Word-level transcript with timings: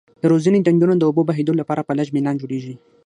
د 0.21 0.23
روزنې 0.31 0.63
ډنډونه 0.65 0.95
د 0.97 1.03
اوبو 1.09 1.21
بهیدو 1.29 1.53
لپاره 1.61 1.81
په 1.87 1.93
لږ 1.99 2.07
میلان 2.15 2.35
جوړیږي. 2.41 2.75